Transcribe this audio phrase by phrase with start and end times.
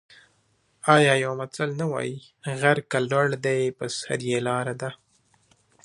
[0.95, 2.15] آیا یو متل نه وايي:
[2.59, 4.89] غر که لوړ دی په سر یې لاره ده؟